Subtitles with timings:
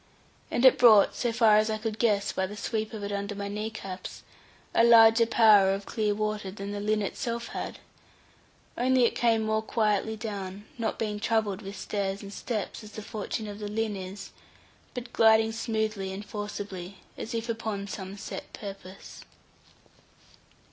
[0.49, 3.35] And it brought, so far as I could guess by the sweep of it under
[3.35, 4.23] my knee caps,
[4.73, 7.77] a larger power of clear water than the Lynn itself had;
[8.75, 13.03] only it came more quietly down, not being troubled with stairs and steps, as the
[13.03, 14.31] fortune of the Lynn is,
[14.95, 19.23] but gliding smoothly and forcibly, as if upon some set purpose.